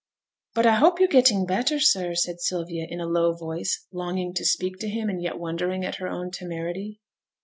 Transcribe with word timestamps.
'But 0.55 0.65
I 0.65 0.77
hope 0.77 0.97
you're 0.99 1.07
getting 1.07 1.45
better, 1.45 1.79
sir,' 1.79 2.15
said 2.15 2.41
Sylvia, 2.41 2.87
in 2.89 2.99
a 2.99 3.05
low 3.05 3.35
voice, 3.35 3.85
longing 3.93 4.33
to 4.33 4.43
speak 4.43 4.79
to 4.79 4.89
him, 4.89 5.09
and 5.09 5.21
yet 5.21 5.37
wondering 5.37 5.85
at 5.85 5.97
her 5.97 6.07
own 6.07 6.31
temerity. 6.31 7.01